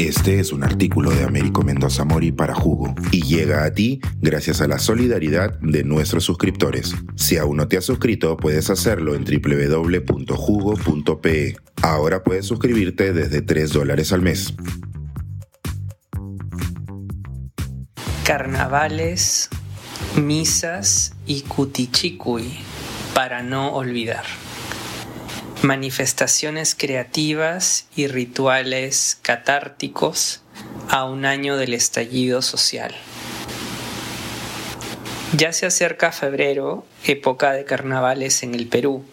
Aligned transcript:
Este 0.00 0.40
es 0.40 0.50
un 0.50 0.64
artículo 0.64 1.10
de 1.10 1.24
Américo 1.24 1.62
Mendoza 1.62 2.06
Mori 2.06 2.32
para 2.32 2.54
Jugo 2.54 2.94
y 3.12 3.20
llega 3.20 3.64
a 3.64 3.74
ti 3.74 4.00
gracias 4.22 4.62
a 4.62 4.66
la 4.66 4.78
solidaridad 4.78 5.58
de 5.60 5.84
nuestros 5.84 6.24
suscriptores. 6.24 6.94
Si 7.16 7.36
aún 7.36 7.58
no 7.58 7.68
te 7.68 7.76
has 7.76 7.84
suscrito, 7.84 8.38
puedes 8.38 8.70
hacerlo 8.70 9.14
en 9.14 9.26
www.jugo.pe. 9.26 10.16
Ahora 11.82 12.22
puedes 12.22 12.46
suscribirte 12.46 13.12
desde 13.12 13.42
3 13.42 13.72
dólares 13.74 14.14
al 14.14 14.22
mes. 14.22 14.54
Carnavales, 18.24 19.50
misas 20.16 21.14
y 21.26 21.42
cutichicui 21.42 22.58
para 23.12 23.42
no 23.42 23.74
olvidar 23.74 24.24
manifestaciones 25.62 26.74
creativas 26.74 27.86
y 27.94 28.06
rituales 28.06 29.18
catárticos 29.20 30.40
a 30.88 31.04
un 31.04 31.26
año 31.26 31.56
del 31.56 31.74
estallido 31.74 32.40
social. 32.40 32.94
Ya 35.36 35.52
se 35.52 35.66
acerca 35.66 36.12
febrero, 36.12 36.86
época 37.04 37.52
de 37.52 37.64
carnavales 37.64 38.42
en 38.42 38.54
el 38.54 38.66
Perú. 38.66 39.04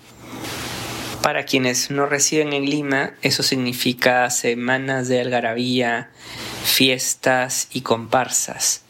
Para 1.22 1.44
quienes 1.44 1.92
no 1.92 2.06
residen 2.06 2.54
en 2.54 2.66
Lima, 2.66 3.14
eso 3.22 3.44
significa 3.44 4.30
semanas 4.30 5.10
de 5.10 5.20
algarabía, 5.20 6.10
fiestas 6.64 7.68
y 7.72 7.82
comparsas, 7.82 8.84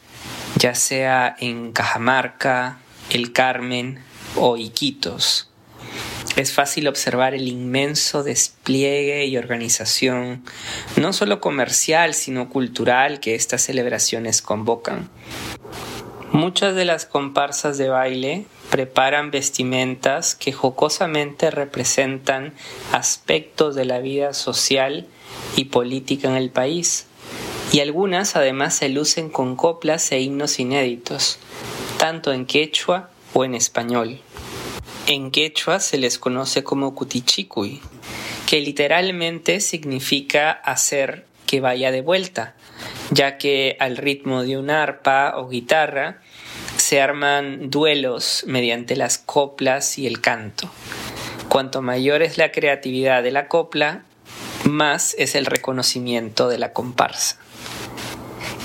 ya 0.56 0.74
sea 0.74 1.36
en 1.40 1.72
Cajamarca, 1.72 2.78
El 3.10 3.32
Carmen 3.32 4.00
o 4.36 4.56
Iquitos 4.56 5.48
es 6.38 6.52
fácil 6.52 6.86
observar 6.86 7.34
el 7.34 7.48
inmenso 7.48 8.22
despliegue 8.22 9.26
y 9.26 9.36
organización, 9.36 10.44
no 10.96 11.12
solo 11.12 11.40
comercial, 11.40 12.14
sino 12.14 12.48
cultural 12.48 13.18
que 13.18 13.34
estas 13.34 13.62
celebraciones 13.62 14.40
convocan. 14.40 15.10
Muchas 16.30 16.76
de 16.76 16.84
las 16.84 17.06
comparsas 17.06 17.76
de 17.76 17.88
baile 17.88 18.46
preparan 18.70 19.32
vestimentas 19.32 20.36
que 20.36 20.52
jocosamente 20.52 21.50
representan 21.50 22.54
aspectos 22.92 23.74
de 23.74 23.84
la 23.84 23.98
vida 23.98 24.32
social 24.32 25.08
y 25.56 25.64
política 25.64 26.28
en 26.28 26.36
el 26.36 26.50
país, 26.50 27.06
y 27.72 27.80
algunas 27.80 28.36
además 28.36 28.76
se 28.76 28.88
lucen 28.88 29.28
con 29.28 29.56
coplas 29.56 30.12
e 30.12 30.20
himnos 30.20 30.60
inéditos, 30.60 31.40
tanto 31.98 32.32
en 32.32 32.46
quechua 32.46 33.10
o 33.34 33.44
en 33.44 33.56
español. 33.56 34.20
En 35.10 35.30
quechua 35.30 35.80
se 35.80 35.96
les 35.96 36.18
conoce 36.18 36.62
como 36.62 36.94
cutichicui, 36.94 37.80
que 38.46 38.60
literalmente 38.60 39.60
significa 39.60 40.50
hacer 40.50 41.24
que 41.46 41.60
vaya 41.60 41.90
de 41.90 42.02
vuelta, 42.02 42.54
ya 43.10 43.38
que 43.38 43.78
al 43.80 43.96
ritmo 43.96 44.42
de 44.42 44.58
un 44.58 44.68
arpa 44.68 45.32
o 45.38 45.48
guitarra 45.48 46.20
se 46.76 47.00
arman 47.00 47.70
duelos 47.70 48.44
mediante 48.46 48.96
las 48.96 49.16
coplas 49.16 49.96
y 49.96 50.06
el 50.06 50.20
canto. 50.20 50.68
Cuanto 51.48 51.80
mayor 51.80 52.20
es 52.20 52.36
la 52.36 52.52
creatividad 52.52 53.22
de 53.22 53.30
la 53.30 53.48
copla, 53.48 54.02
más 54.64 55.14
es 55.18 55.34
el 55.36 55.46
reconocimiento 55.46 56.50
de 56.50 56.58
la 56.58 56.74
comparsa. 56.74 57.38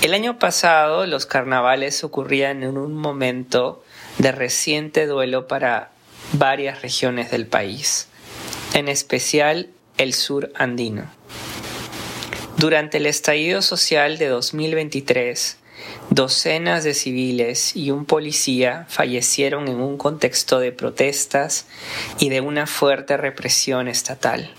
El 0.02 0.12
año 0.12 0.38
pasado 0.38 1.06
los 1.06 1.24
carnavales 1.24 2.04
ocurrían 2.04 2.64
en 2.64 2.76
un 2.76 2.94
momento 2.94 3.82
de 4.18 4.30
reciente 4.30 5.06
duelo 5.06 5.48
para 5.48 5.93
varias 6.38 6.82
regiones 6.82 7.30
del 7.30 7.46
país, 7.46 8.08
en 8.74 8.88
especial 8.88 9.68
el 9.98 10.14
sur 10.14 10.52
andino. 10.54 11.04
Durante 12.56 12.98
el 12.98 13.06
estallido 13.06 13.62
social 13.62 14.18
de 14.18 14.28
2023, 14.28 15.58
docenas 16.10 16.82
de 16.84 16.94
civiles 16.94 17.76
y 17.76 17.90
un 17.90 18.04
policía 18.04 18.86
fallecieron 18.88 19.68
en 19.68 19.80
un 19.80 19.96
contexto 19.96 20.58
de 20.58 20.72
protestas 20.72 21.66
y 22.18 22.30
de 22.30 22.40
una 22.40 22.66
fuerte 22.66 23.16
represión 23.16 23.88
estatal. 23.88 24.50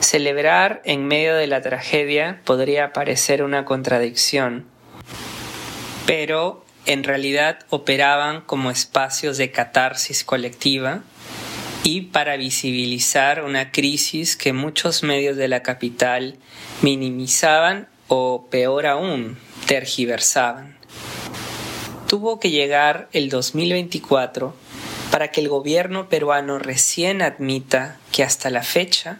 Celebrar 0.00 0.82
en 0.84 1.06
medio 1.06 1.34
de 1.34 1.46
la 1.46 1.62
tragedia 1.62 2.40
podría 2.44 2.92
parecer 2.92 3.42
una 3.42 3.64
contradicción, 3.64 4.66
pero 6.06 6.65
en 6.86 7.04
realidad 7.04 7.58
operaban 7.68 8.40
como 8.40 8.70
espacios 8.70 9.36
de 9.36 9.50
catarsis 9.50 10.24
colectiva 10.24 11.02
y 11.82 12.02
para 12.02 12.36
visibilizar 12.36 13.44
una 13.44 13.70
crisis 13.70 14.36
que 14.36 14.52
muchos 14.52 15.02
medios 15.02 15.36
de 15.36 15.48
la 15.48 15.62
capital 15.62 16.36
minimizaban 16.82 17.88
o 18.08 18.46
peor 18.50 18.86
aún, 18.86 19.36
tergiversaban. 19.66 20.76
Tuvo 22.08 22.38
que 22.38 22.50
llegar 22.50 23.08
el 23.12 23.28
2024 23.28 24.54
para 25.10 25.30
que 25.30 25.40
el 25.40 25.48
gobierno 25.48 26.08
peruano 26.08 26.58
recién 26.58 27.22
admita 27.22 27.98
que 28.12 28.22
hasta 28.22 28.50
la 28.50 28.62
fecha 28.62 29.18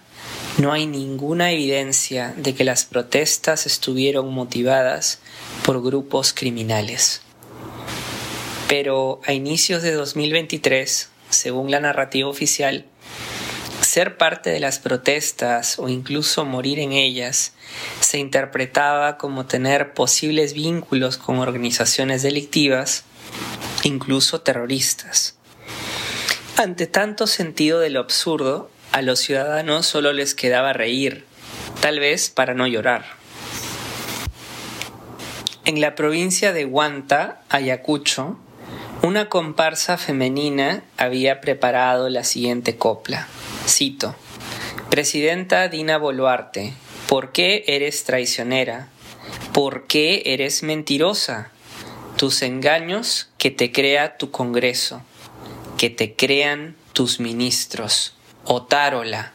no 0.59 0.73
hay 0.73 0.87
ninguna 0.87 1.53
evidencia 1.53 2.33
de 2.37 2.55
que 2.55 2.65
las 2.65 2.85
protestas 2.85 3.67
estuvieron 3.67 4.33
motivadas 4.33 5.21
por 5.65 5.83
grupos 5.83 6.33
criminales. 6.33 7.26
Pero 8.69 9.21
a 9.25 9.33
inicios 9.33 9.83
de 9.83 9.93
2023, 9.93 11.09
según 11.31 11.71
la 11.71 11.81
narrativa 11.81 12.29
oficial, 12.29 12.85
ser 13.81 14.17
parte 14.19 14.51
de 14.51 14.61
las 14.61 14.79
protestas 14.79 15.79
o 15.79 15.89
incluso 15.89 16.45
morir 16.45 16.81
en 16.81 16.93
ellas 16.93 17.53
se 18.01 18.19
interpretaba 18.19 19.17
como 19.17 19.47
tener 19.47 19.95
posibles 19.95 20.53
vínculos 20.53 21.17
con 21.17 21.39
organizaciones 21.39 22.23
delictivas, 22.23 23.05
incluso 23.85 24.41
terroristas. 24.41 25.37
Ante 26.57 26.87
tanto 26.87 27.27
sentido 27.27 27.81
de 27.81 27.91
lo 27.91 28.01
absurdo, 28.01 28.71
a 28.93 29.03
los 29.03 29.21
ciudadanos 29.21 29.87
solo 29.87 30.13
les 30.13 30.35
quedaba 30.35 30.73
reír, 30.73 31.25
tal 31.81 32.01
vez 32.01 32.31
para 32.31 32.55
no 32.55 32.67
llorar. 32.67 33.05
En 35.65 35.81
la 35.81 35.95
provincia 35.95 36.53
de 36.53 36.65
Huanta, 36.65 37.43
Ayacucho, 37.49 38.39
una 39.03 39.29
comparsa 39.29 39.99
femenina 39.99 40.83
había 40.97 41.41
preparado 41.41 42.09
la 42.09 42.25
siguiente 42.25 42.77
copla. 42.77 43.29
Cito. 43.67 44.15
Presidenta 44.91 45.69
Dina 45.69 45.99
Boluarte, 45.99 46.73
¿por 47.09 47.33
qué 47.33 47.65
eres 47.67 48.05
traicionera? 48.05 48.89
¿Por 49.53 49.87
qué 49.87 50.23
eres 50.27 50.63
mentirosa? 50.63 51.51
Tus 52.17 52.43
engaños 52.43 53.29
que 53.39 53.51
te 53.51 53.73
crea 53.73 54.17
tu 54.17 54.31
Congreso, 54.31 55.03
que 55.77 55.91
te 55.91 56.15
crean 56.15 56.77
tus 56.93 57.21
ministros. 57.21 58.15
Otárola. 58.45 59.33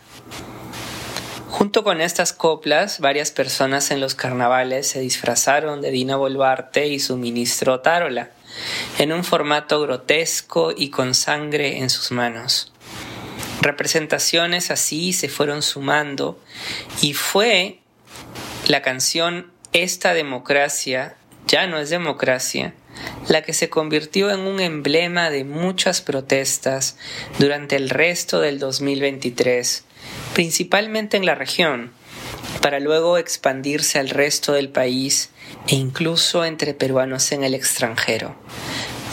Junto 1.51 1.83
con 1.83 1.99
estas 1.99 2.31
coplas, 2.31 3.01
varias 3.01 3.31
personas 3.31 3.91
en 3.91 3.99
los 3.99 4.15
carnavales 4.15 4.87
se 4.87 5.01
disfrazaron 5.01 5.81
de 5.81 5.91
Dina 5.91 6.15
Boluarte 6.15 6.87
y 6.87 6.97
su 6.97 7.17
ministro 7.17 7.73
Otárola 7.73 8.31
en 8.97 9.11
un 9.11 9.25
formato 9.25 9.81
grotesco 9.81 10.73
y 10.75 10.89
con 10.89 11.13
sangre 11.13 11.79
en 11.79 11.89
sus 11.89 12.11
manos. 12.11 12.71
Representaciones 13.59 14.71
así 14.71 15.11
se 15.11 15.27
fueron 15.27 15.61
sumando 15.61 16.39
y 17.01 17.13
fue 17.13 17.79
la 18.67 18.81
canción 18.81 19.51
Esta 19.73 20.13
democracia 20.13 21.17
ya 21.47 21.67
no 21.67 21.79
es 21.79 21.89
democracia, 21.89 22.73
la 23.27 23.41
que 23.41 23.53
se 23.53 23.69
convirtió 23.69 24.31
en 24.31 24.41
un 24.41 24.59
emblema 24.59 25.29
de 25.29 25.43
muchas 25.43 26.01
protestas 26.01 26.97
durante 27.39 27.75
el 27.75 27.89
resto 27.89 28.39
del 28.39 28.59
2023, 28.59 29.83
principalmente 30.33 31.17
en 31.17 31.25
la 31.25 31.35
región, 31.35 31.91
para 32.61 32.79
luego 32.79 33.17
expandirse 33.17 33.99
al 33.99 34.09
resto 34.09 34.53
del 34.53 34.69
país 34.69 35.29
e 35.67 35.75
incluso 35.75 36.45
entre 36.45 36.73
peruanos 36.73 37.31
en 37.31 37.43
el 37.43 37.53
extranjero. 37.53 38.35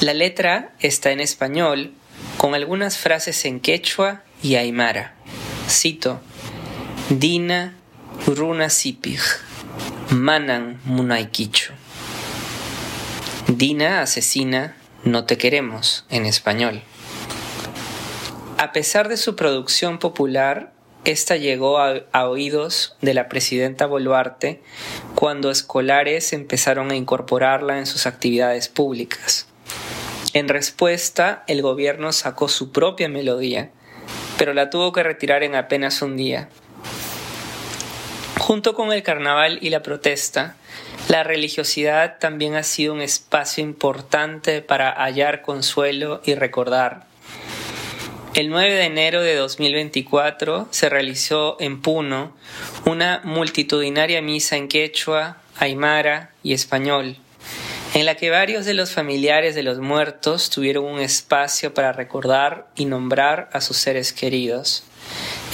La 0.01 0.15
letra 0.15 0.75
está 0.81 1.11
en 1.11 1.21
español, 1.21 1.93
con 2.37 2.55
algunas 2.55 2.99
frases 2.99 3.45
en 3.45 3.61
quechua 3.61 4.23
y 4.43 4.55
aymara. 4.55 5.15
Cito: 5.69 6.21
Dina 7.11 7.75
Runa 8.27 8.71
Sipig, 8.71 9.21
Manan 10.11 10.81
Munaikicho. 10.85 11.78
Dina 13.49 14.03
asesina, 14.03 14.77
no 15.05 15.25
te 15.25 15.39
queremos 15.39 16.05
en 16.11 16.27
español. 16.27 16.83
A 18.59 18.73
pesar 18.73 19.09
de 19.09 19.17
su 19.17 19.37
producción 19.37 19.99
popular, 19.99 20.75
esta 21.07 21.37
llegó 21.37 21.79
a, 21.79 22.29
oídos 22.29 22.95
de 23.01 23.15
la 23.15 23.31
presidenta 23.31 23.87
Boluarte 23.87 24.61
cuando 25.15 25.51
escolares 25.51 26.35
empezaron 26.35 26.91
a 26.91 26.97
incorporarla 26.97 27.79
en 27.79 27.87
sus 27.87 28.07
actividades 28.07 28.69
públicas. 28.69 29.47
En 30.35 30.49
respuesta, 30.49 31.45
el 31.47 31.63
gobierno 31.63 32.13
sacó 32.13 32.49
su 32.49 32.71
propia 32.71 33.09
melodía, 33.09 33.71
pero 34.37 34.53
la 34.53 34.69
tuvo 34.69 34.93
que 34.93 35.03
retirar 35.03 35.43
en 35.43 35.55
apenas 35.55 36.03
un 36.03 36.19
día. 36.19 36.51
Junto 38.39 38.75
con 38.75 38.93
el 38.93 39.03
carnaval 39.03 39.59
y 39.63 39.71
la 39.71 39.83
protesta, 39.83 40.57
la 41.09 41.25
religiosidad 41.25 42.19
también 42.19 42.55
ha 42.55 42.63
sido 42.63 42.93
un 42.93 43.01
espacio 43.01 43.65
importante 43.65 44.61
para 44.61 44.93
hallar 44.93 45.41
consuelo 45.43 46.21
y 46.25 46.35
recordar. 46.35 47.07
El 48.35 48.51
9 48.51 48.75
de 48.75 48.85
enero 48.85 49.23
de 49.23 49.35
2024 49.35 50.69
se 50.71 50.89
realizó 50.89 51.57
en 51.61 51.81
Puno 51.81 52.37
una 52.85 53.23
multitudinaria 53.25 54.21
misa 54.21 54.57
en 54.57 54.69
quechua, 54.69 55.39
aymara 55.59 56.31
y 56.43 56.53
español, 56.53 57.17
en 57.95 58.05
la 58.05 58.15
que 58.15 58.31
varios 58.31 58.67
de 58.67 58.75
los 58.75 58.93
familiares 58.93 59.55
de 59.55 59.63
los 59.63 59.79
muertos 59.79 60.51
tuvieron 60.51 60.85
un 60.85 61.01
espacio 61.01 61.73
para 61.73 61.93
recordar 61.93 62.69
y 62.77 62.85
nombrar 62.85 63.49
a 63.53 63.63
sus 63.63 63.79
seres 63.79 64.13
queridos. 64.13 64.85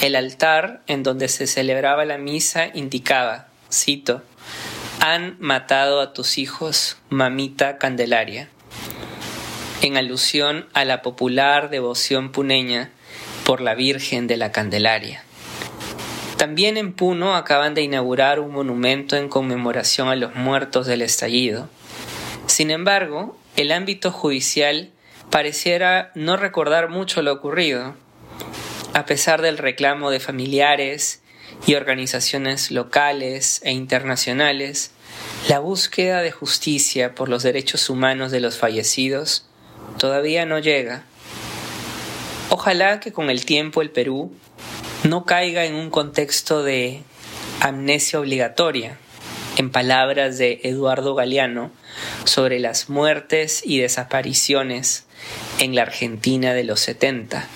El 0.01 0.17
altar 0.17 0.81
en 0.85 1.01
donde 1.01 1.29
se 1.29 1.47
celebraba 1.47 2.03
la 2.03 2.17
misa 2.17 2.69
indicaba, 2.73 3.47
cito, 3.71 4.21
han 4.99 5.37
matado 5.39 6.01
a 6.01 6.13
tus 6.13 6.37
hijos, 6.37 6.97
mamita 7.09 7.77
Candelaria, 7.77 8.49
en 9.81 9.97
alusión 9.97 10.67
a 10.73 10.85
la 10.85 11.01
popular 11.01 11.69
devoción 11.69 12.31
puneña 12.31 12.91
por 13.45 13.61
la 13.61 13.75
Virgen 13.75 14.27
de 14.27 14.37
la 14.37 14.51
Candelaria. 14.51 15.23
También 16.37 16.77
en 16.77 16.93
Puno 16.93 17.35
acaban 17.35 17.73
de 17.73 17.81
inaugurar 17.81 18.39
un 18.39 18.51
monumento 18.51 19.15
en 19.15 19.29
conmemoración 19.29 20.09
a 20.09 20.15
los 20.15 20.35
muertos 20.35 20.85
del 20.85 21.01
estallido. 21.01 21.69
Sin 22.47 22.71
embargo, 22.71 23.37
el 23.55 23.71
ámbito 23.71 24.11
judicial 24.11 24.91
pareciera 25.29 26.11
no 26.15 26.37
recordar 26.37 26.89
mucho 26.89 27.21
lo 27.21 27.33
ocurrido, 27.33 27.95
a 28.93 29.05
pesar 29.05 29.41
del 29.41 29.57
reclamo 29.57 30.09
de 30.09 30.19
familiares 30.19 31.21
y 31.65 31.75
organizaciones 31.75 32.71
locales 32.71 33.61
e 33.63 33.71
internacionales, 33.71 34.91
la 35.49 35.59
búsqueda 35.59 36.21
de 36.21 36.31
justicia 36.31 37.15
por 37.15 37.29
los 37.29 37.43
derechos 37.43 37.89
humanos 37.89 38.31
de 38.31 38.39
los 38.39 38.57
fallecidos 38.57 39.45
todavía 39.97 40.45
no 40.45 40.59
llega. 40.59 41.03
Ojalá 42.49 42.99
que 42.99 43.11
con 43.11 43.29
el 43.29 43.45
tiempo 43.45 43.81
el 43.81 43.89
Perú 43.89 44.33
no 45.03 45.25
caiga 45.25 45.65
en 45.65 45.75
un 45.75 45.89
contexto 45.89 46.63
de 46.63 47.01
amnesia 47.59 48.19
obligatoria, 48.19 48.97
en 49.57 49.71
palabras 49.71 50.37
de 50.37 50.59
Eduardo 50.63 51.15
Galeano, 51.15 51.71
sobre 52.25 52.59
las 52.59 52.89
muertes 52.89 53.61
y 53.63 53.79
desapariciones 53.79 55.05
en 55.59 55.75
la 55.75 55.83
Argentina 55.83 56.53
de 56.53 56.63
los 56.63 56.81
70 56.81 57.47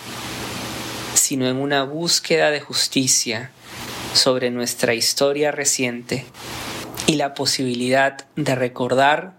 sino 1.29 1.47
en 1.47 1.57
una 1.57 1.83
búsqueda 1.83 2.49
de 2.49 2.59
justicia 2.59 3.51
sobre 4.13 4.51
nuestra 4.51 4.93
historia 4.93 5.51
reciente 5.51 6.25
y 7.07 7.15
la 7.15 7.33
posibilidad 7.33 8.25
de 8.35 8.55
recordar 8.55 9.33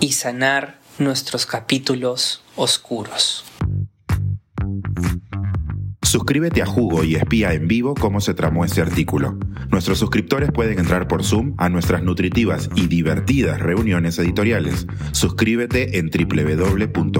y 0.00 0.12
sanar 0.12 0.78
nuestros 0.98 1.46
capítulos 1.46 2.42
oscuros. 2.56 3.44
Suscríbete 6.02 6.62
a 6.62 6.66
Jugo 6.66 7.04
y 7.04 7.16
espía 7.16 7.52
en 7.52 7.68
vivo 7.68 7.94
cómo 7.94 8.20
se 8.20 8.32
tramó 8.32 8.64
este 8.64 8.80
artículo. 8.80 9.38
Nuestros 9.70 9.98
suscriptores 9.98 10.50
pueden 10.52 10.78
entrar 10.78 11.08
por 11.08 11.24
Zoom 11.24 11.54
a 11.58 11.68
nuestras 11.68 12.02
nutritivas 12.02 12.70
y 12.74 12.86
divertidas 12.86 13.60
reuniones 13.60 14.18
editoriales. 14.18 14.86
Suscríbete 15.12 15.98
en 15.98 16.10
www.jugo.pe. 16.10 17.16